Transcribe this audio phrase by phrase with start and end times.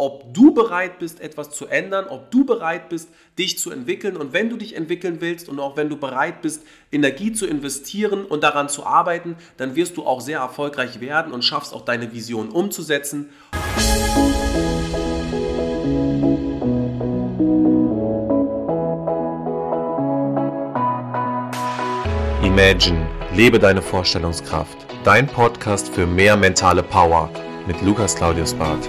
[0.00, 4.16] ob du bereit bist, etwas zu ändern, ob du bereit bist, dich zu entwickeln.
[4.16, 8.24] Und wenn du dich entwickeln willst und auch wenn du bereit bist, Energie zu investieren
[8.24, 12.12] und daran zu arbeiten, dann wirst du auch sehr erfolgreich werden und schaffst auch deine
[12.14, 13.28] Vision umzusetzen.
[22.42, 24.78] Imagine, lebe deine Vorstellungskraft.
[25.04, 27.30] Dein Podcast für mehr mentale Power
[27.66, 28.88] mit Lukas Claudius Barth.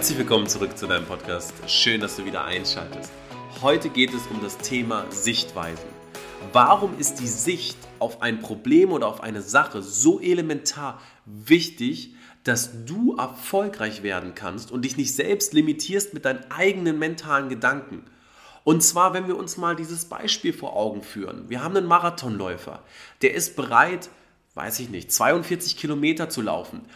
[0.00, 1.52] Herzlich willkommen zurück zu deinem Podcast.
[1.66, 3.12] Schön, dass du wieder einschaltest.
[3.60, 5.90] Heute geht es um das Thema Sichtweisen.
[6.54, 12.14] Warum ist die Sicht auf ein Problem oder auf eine Sache so elementar wichtig,
[12.44, 18.06] dass du erfolgreich werden kannst und dich nicht selbst limitierst mit deinen eigenen mentalen Gedanken?
[18.64, 21.50] Und zwar, wenn wir uns mal dieses Beispiel vor Augen führen.
[21.50, 22.82] Wir haben einen Marathonläufer,
[23.20, 24.08] der ist bereit,
[24.54, 26.86] weiß ich nicht, 42 Kilometer zu laufen.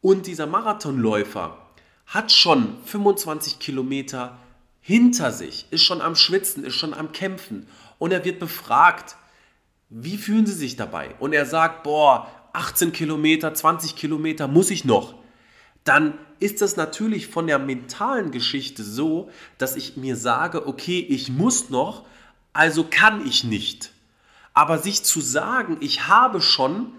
[0.00, 1.58] Und dieser Marathonläufer
[2.06, 4.38] hat schon 25 Kilometer
[4.80, 7.66] hinter sich, ist schon am Schwitzen, ist schon am Kämpfen
[7.98, 9.16] und er wird befragt,
[9.88, 11.14] wie fühlen Sie sich dabei?
[11.20, 15.14] Und er sagt, boah, 18 Kilometer, 20 Kilometer muss ich noch.
[15.84, 21.30] Dann ist das natürlich von der mentalen Geschichte so, dass ich mir sage, okay, ich
[21.30, 22.04] muss noch,
[22.52, 23.92] also kann ich nicht.
[24.52, 26.92] Aber sich zu sagen, ich habe schon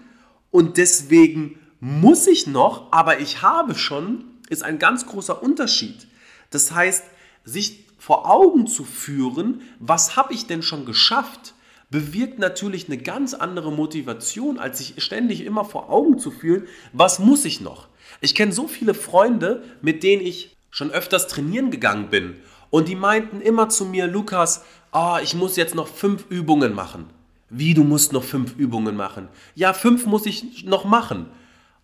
[0.50, 6.06] und deswegen muss ich noch, aber ich habe schon, ist ein ganz großer Unterschied.
[6.50, 7.04] Das heißt,
[7.44, 11.54] sich vor Augen zu führen, was habe ich denn schon geschafft,
[11.90, 17.18] bewirkt natürlich eine ganz andere Motivation, als sich ständig immer vor Augen zu fühlen, was
[17.18, 17.88] muss ich noch.
[18.20, 22.36] Ich kenne so viele Freunde, mit denen ich schon öfters trainieren gegangen bin
[22.70, 27.06] und die meinten immer zu mir, Lukas, oh, ich muss jetzt noch fünf Übungen machen.
[27.48, 29.28] Wie, du musst noch fünf Übungen machen?
[29.54, 31.26] Ja, fünf muss ich noch machen.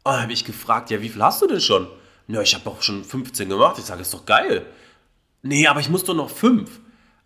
[0.05, 1.87] Oh, habe ich gefragt, ja, wie viel hast du denn schon?
[2.33, 3.77] Ja, ich habe auch schon 15 gemacht.
[3.79, 4.65] Ich sage, ist doch geil.
[5.43, 6.81] Nee, aber ich muss doch noch fünf.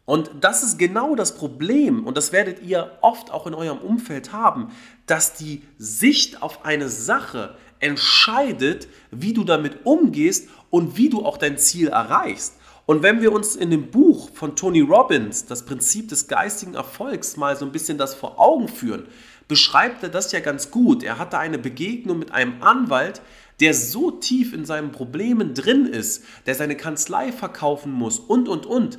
[0.04, 4.32] Und das ist genau das Problem, und das werdet ihr oft auch in eurem Umfeld
[4.32, 4.72] haben,
[5.06, 11.38] dass die Sicht auf eine Sache entscheidet, wie du damit umgehst und wie du auch
[11.38, 12.54] dein Ziel erreichst.
[12.86, 17.36] Und wenn wir uns in dem Buch von Tony Robbins, das Prinzip des geistigen Erfolgs,
[17.36, 19.06] mal so ein bisschen das vor Augen führen,
[19.48, 21.02] beschreibt er das ja ganz gut.
[21.02, 23.22] Er hatte eine Begegnung mit einem Anwalt,
[23.60, 28.66] der so tief in seinen Problemen drin ist, der seine Kanzlei verkaufen muss und, und,
[28.66, 28.98] und,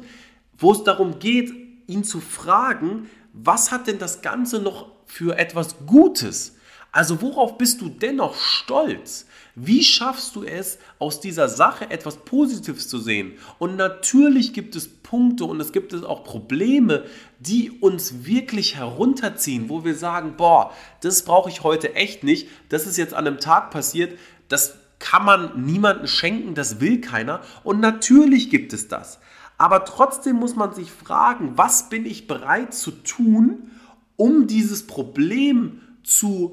[0.57, 1.53] wo es darum geht,
[1.87, 6.56] ihn zu fragen, was hat denn das Ganze noch für etwas Gutes?
[6.97, 9.27] Also worauf bist du dennoch stolz?
[9.53, 13.33] Wie schaffst du es, aus dieser Sache etwas Positives zu sehen?
[13.59, 17.05] Und natürlich gibt es Punkte und es gibt es auch Probleme,
[17.37, 22.47] die uns wirklich herunterziehen, wo wir sagen, boah, das brauche ich heute echt nicht.
[22.69, 24.17] Das ist jetzt an einem Tag passiert.
[24.47, 27.41] Das kann man niemandem schenken, das will keiner.
[27.63, 29.19] Und natürlich gibt es das.
[29.59, 33.69] Aber trotzdem muss man sich fragen, was bin ich bereit zu tun,
[34.15, 35.86] um dieses Problem zu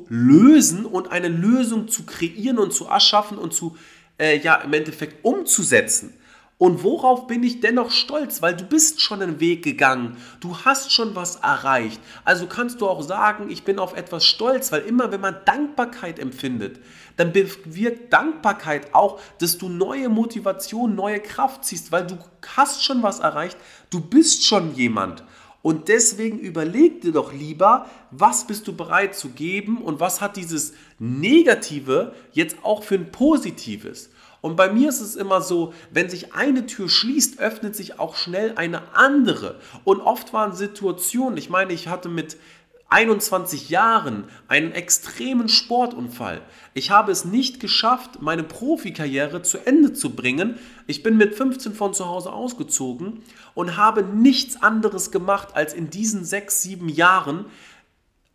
[0.09, 3.77] lösen und eine Lösung zu kreieren und zu erschaffen und zu,
[4.19, 6.13] äh, ja, im Endeffekt umzusetzen.
[6.57, 8.41] Und worauf bin ich dennoch stolz?
[8.41, 10.17] Weil du bist schon einen Weg gegangen.
[10.41, 12.01] Du hast schon was erreicht.
[12.25, 16.19] Also kannst du auch sagen, ich bin auf etwas stolz, weil immer wenn man Dankbarkeit
[16.19, 16.81] empfindet,
[17.17, 22.19] dann bewirkt Dankbarkeit auch, dass du neue Motivation, neue Kraft ziehst, weil du
[22.57, 23.57] hast schon was erreicht.
[23.91, 25.25] Du bist schon jemand.
[25.65, 30.37] Und deswegen überleg dir doch lieber, was bist du bereit zu geben und was hat
[30.37, 34.11] dieses Negative jetzt auch für ein Positives.
[34.43, 38.15] Und bei mir ist es immer so, wenn sich eine Tür schließt, öffnet sich auch
[38.15, 39.59] schnell eine andere.
[39.85, 42.37] Und oft waren Situationen, ich meine, ich hatte mit
[42.95, 46.41] 21 Jahren einen extremen Sportunfall.
[46.75, 50.61] Ich habe es nicht geschafft, meine Profikarriere zu Ende zu bringen.
[50.87, 53.25] Ich bin mit 15 von zu Hause ausgezogen
[53.55, 57.47] und habe nichts anderes gemacht, als in diesen sechs, sieben Jahren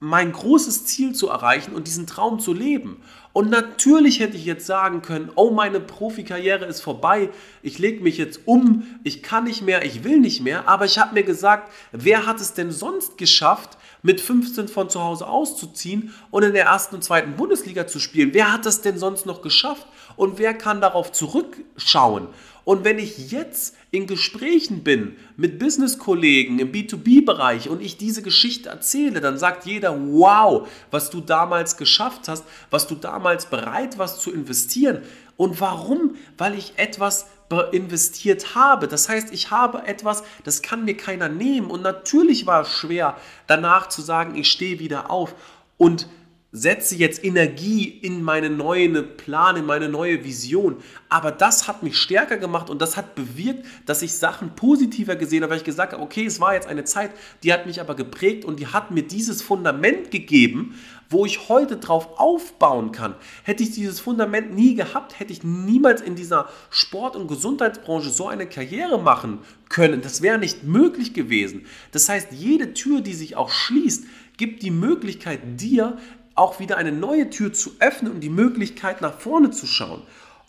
[0.02, 3.02] mein großes Ziel zu erreichen und diesen Traum zu leben.
[3.32, 7.30] Und natürlich hätte ich jetzt sagen können, oh, meine Profikarriere ist vorbei,
[7.62, 10.98] ich lege mich jetzt um, ich kann nicht mehr, ich will nicht mehr, aber ich
[10.98, 16.14] habe mir gesagt, wer hat es denn sonst geschafft, mit 15 von zu Hause auszuziehen
[16.32, 18.34] und in der ersten und zweiten Bundesliga zu spielen.
[18.34, 19.88] Wer hat das denn sonst noch geschafft?
[20.16, 22.28] Und wer kann darauf zurückschauen?
[22.66, 28.70] Und wenn ich jetzt in Gesprächen bin mit Business-Kollegen im B2B-Bereich und ich diese Geschichte
[28.70, 33.19] erzähle, dann sagt jeder, wow, was du damals geschafft hast, was du damals
[33.50, 35.04] bereit warst zu investieren.
[35.38, 36.16] Und warum?
[36.38, 37.28] Weil ich etwas
[37.72, 38.88] investiert habe.
[38.88, 41.72] Das heißt, ich habe etwas, das kann mir keiner nehmen.
[41.72, 43.18] Und natürlich war es schwer,
[43.48, 45.34] danach zu sagen, ich stehe wieder auf.
[45.78, 46.08] Und
[46.52, 50.78] setze jetzt Energie in meine neue Plan, in meine neue Vision.
[51.08, 55.44] Aber das hat mich stärker gemacht und das hat bewirkt, dass ich Sachen positiver gesehen
[55.44, 57.12] habe, weil ich gesagt habe, okay, es war jetzt eine Zeit,
[57.44, 60.74] die hat mich aber geprägt und die hat mir dieses Fundament gegeben,
[61.12, 63.16] wo ich heute drauf aufbauen kann.
[63.44, 68.28] Hätte ich dieses Fundament nie gehabt, hätte ich niemals in dieser Sport- und Gesundheitsbranche so
[68.28, 70.02] eine Karriere machen können.
[70.02, 71.66] Das wäre nicht möglich gewesen.
[71.92, 74.06] Das heißt, jede Tür, die sich auch schließt,
[74.38, 75.98] gibt die Möglichkeit dir
[76.40, 80.02] auch wieder eine neue Tür zu öffnen und die Möglichkeit nach vorne zu schauen.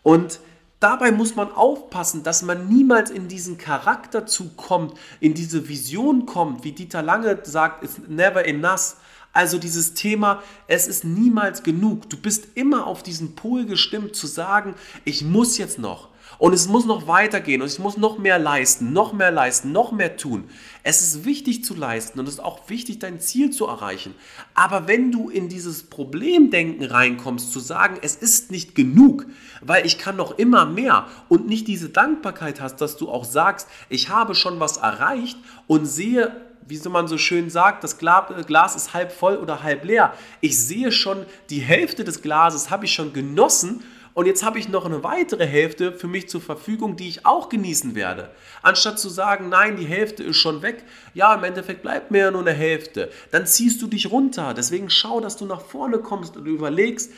[0.02, 0.40] Und
[0.78, 6.64] dabei muss man aufpassen, dass man niemals in diesen Charakter zukommt, in diese Vision kommt,
[6.64, 8.96] wie Dieter Lange sagt, it's never enough.
[9.32, 12.08] Also dieses Thema, es ist niemals genug.
[12.08, 16.08] Du bist immer auf diesen Pol gestimmt zu sagen, ich muss jetzt noch.
[16.38, 19.92] Und es muss noch weitergehen und ich muss noch mehr leisten, noch mehr leisten, noch
[19.92, 20.44] mehr tun.
[20.82, 24.14] Es ist wichtig zu leisten und es ist auch wichtig, dein Ziel zu erreichen.
[24.54, 29.26] Aber wenn du in dieses Problemdenken reinkommst, zu sagen, es ist nicht genug,
[29.60, 33.68] weil ich kann noch immer mehr und nicht diese Dankbarkeit hast, dass du auch sagst,
[33.88, 36.34] ich habe schon was erreicht und sehe,
[36.66, 40.14] wie man so schön sagt, das Glas ist halb voll oder halb leer.
[40.40, 43.82] Ich sehe schon, die Hälfte des Glases habe ich schon genossen
[44.20, 47.49] und jetzt habe ich noch eine weitere Hälfte für mich zur Verfügung, die ich auch
[47.49, 48.31] genießen werde.
[48.61, 50.84] Anstatt zu sagen, nein, die Hälfte ist schon weg,
[51.14, 53.11] ja, im Endeffekt bleibt mir ja nur eine Hälfte.
[53.31, 54.52] Dann ziehst du dich runter.
[54.52, 57.11] Deswegen schau, dass du nach vorne kommst und überlegst,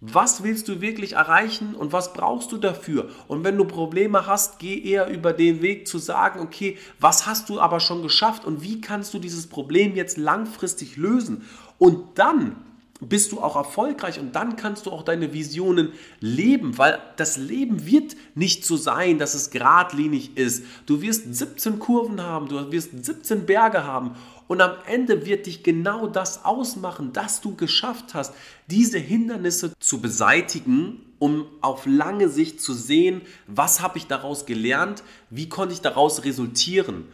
[0.00, 3.10] was willst du wirklich erreichen und was brauchst du dafür?
[3.28, 7.50] Und wenn du Probleme hast, geh eher über den Weg zu sagen, okay, was hast
[7.50, 11.44] du aber schon geschafft und wie kannst du dieses Problem jetzt langfristig lösen?
[11.76, 12.56] Und dann
[13.00, 17.86] bist du auch erfolgreich und dann kannst du auch deine Visionen leben, weil das Leben
[17.86, 20.64] wird nicht so sein, dass es geradlinig ist.
[20.86, 24.16] Du wirst 17 Kurven haben, du wirst 17 Berge haben
[24.48, 28.32] und am Ende wird dich genau das ausmachen, dass du geschafft hast,
[28.68, 35.02] diese Hindernisse zu beseitigen, um auf lange Sicht zu sehen, was habe ich daraus gelernt,
[35.30, 37.06] wie konnte ich daraus resultieren.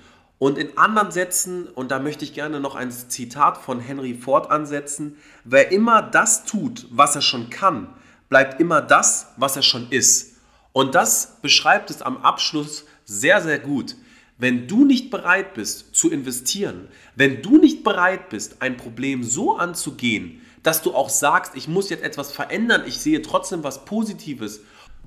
[0.43, 4.50] Und in anderen Sätzen, und da möchte ich gerne noch ein Zitat von Henry Ford
[4.50, 7.87] ansetzen, wer immer das tut, was er schon kann,
[8.29, 10.41] bleibt immer das, was er schon ist.
[10.73, 13.94] Und das beschreibt es am Abschluss sehr, sehr gut.
[14.37, 19.56] Wenn du nicht bereit bist zu investieren, wenn du nicht bereit bist, ein Problem so
[19.56, 24.62] anzugehen, dass du auch sagst, ich muss jetzt etwas verändern, ich sehe trotzdem was Positives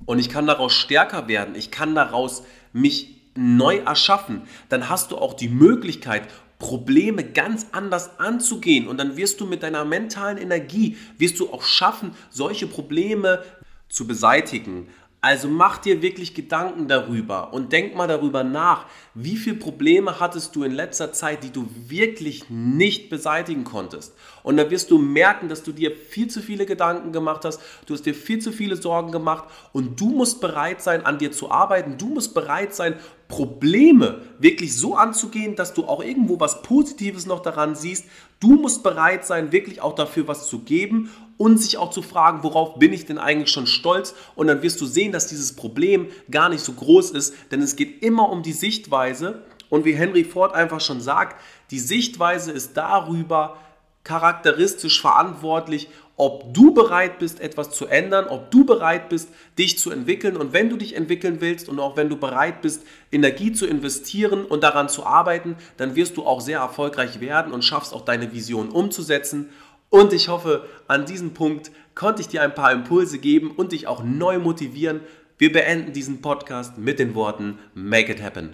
[0.05, 5.17] und ich kann daraus stärker werden, ich kann daraus mich neu erschaffen, dann hast du
[5.17, 6.27] auch die Möglichkeit,
[6.57, 11.63] Probleme ganz anders anzugehen und dann wirst du mit deiner mentalen Energie, wirst du auch
[11.63, 13.43] schaffen, solche Probleme
[13.89, 14.87] zu beseitigen.
[15.25, 18.85] Also mach dir wirklich Gedanken darüber und denk mal darüber nach,
[19.15, 24.13] wie viele Probleme hattest du in letzter Zeit, die du wirklich nicht beseitigen konntest.
[24.43, 27.95] Und dann wirst du merken, dass du dir viel zu viele Gedanken gemacht hast, du
[27.95, 31.49] hast dir viel zu viele Sorgen gemacht und du musst bereit sein, an dir zu
[31.49, 32.93] arbeiten, du musst bereit sein,
[33.27, 38.05] Probleme wirklich so anzugehen, dass du auch irgendwo was Positives noch daran siehst.
[38.39, 42.43] Du musst bereit sein, wirklich auch dafür was zu geben und sich auch zu fragen,
[42.43, 44.13] worauf bin ich denn eigentlich schon stolz?
[44.35, 47.75] Und dann wirst du sehen, dass dieses Problem gar nicht so groß ist, denn es
[47.75, 49.41] geht immer um die Sichtweise.
[49.69, 53.57] Und wie Henry Ford einfach schon sagt, die Sichtweise ist darüber
[54.05, 59.91] charakteristisch verantwortlich, ob du bereit bist, etwas zu ändern, ob du bereit bist, dich zu
[59.91, 60.37] entwickeln.
[60.37, 64.45] Und wenn du dich entwickeln willst und auch wenn du bereit bist, Energie zu investieren
[64.45, 68.31] und daran zu arbeiten, dann wirst du auch sehr erfolgreich werden und schaffst auch deine
[68.31, 69.49] Vision umzusetzen.
[69.89, 73.87] Und ich hoffe, an diesem Punkt konnte ich dir ein paar Impulse geben und dich
[73.87, 75.01] auch neu motivieren.
[75.37, 78.53] Wir beenden diesen Podcast mit den Worten Make it happen.